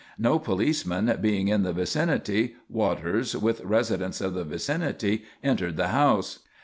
No 0.17 0.39
policeman 0.39 1.15
being 1.21 1.47
in 1.47 1.61
the 1.61 1.73
vicinity, 1.73 2.55
Waters, 2.67 3.37
with 3.37 3.61
residents 3.61 4.19
of 4.19 4.33
the 4.33 4.43
vicinity, 4.43 5.25
entered 5.43 5.77
the 5.77 5.89
house. 5.89 6.39